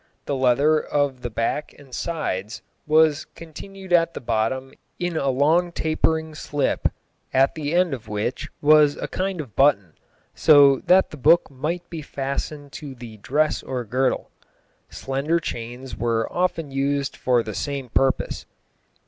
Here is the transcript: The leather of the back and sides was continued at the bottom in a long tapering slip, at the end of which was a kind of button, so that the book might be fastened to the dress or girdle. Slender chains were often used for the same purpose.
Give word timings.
The 0.25 0.35
leather 0.35 0.79
of 0.79 1.21
the 1.21 1.29
back 1.29 1.75
and 1.77 1.93
sides 1.93 2.63
was 2.87 3.25
continued 3.35 3.93
at 3.93 4.15
the 4.15 4.19
bottom 4.19 4.73
in 4.97 5.15
a 5.15 5.29
long 5.29 5.71
tapering 5.71 6.33
slip, 6.33 6.87
at 7.31 7.53
the 7.53 7.75
end 7.75 7.93
of 7.93 8.07
which 8.07 8.49
was 8.63 8.97
a 8.97 9.07
kind 9.07 9.39
of 9.39 9.55
button, 9.55 9.93
so 10.33 10.77
that 10.87 11.11
the 11.11 11.17
book 11.17 11.51
might 11.51 11.87
be 11.91 12.01
fastened 12.01 12.71
to 12.71 12.95
the 12.95 13.17
dress 13.17 13.61
or 13.61 13.85
girdle. 13.85 14.31
Slender 14.89 15.39
chains 15.39 15.95
were 15.95 16.27
often 16.33 16.71
used 16.71 17.15
for 17.15 17.43
the 17.43 17.53
same 17.53 17.87
purpose. 17.89 18.47